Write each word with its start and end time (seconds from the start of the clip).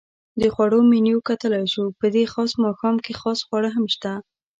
د 0.41 0.43
خوړو 0.53 0.79
منیو 0.91 1.25
کتلای 1.29 1.65
شو؟ 1.73 1.83
په 1.99 2.05
دې 2.15 2.23
خاص 2.33 2.51
ماښام 2.63 2.95
کې 3.05 3.13
خاص 3.21 3.39
خواړه 3.47 3.69
هم 3.75 3.85
شته. 3.93 4.13